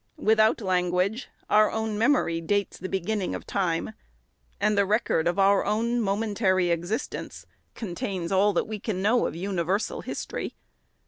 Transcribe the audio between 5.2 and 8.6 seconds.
of our own momentary existence contains all